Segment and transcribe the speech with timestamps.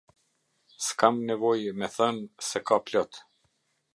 [0.85, 3.23] S’ kam nevojë me thënë se ka plot.